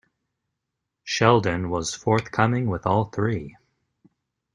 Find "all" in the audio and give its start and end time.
2.87-3.05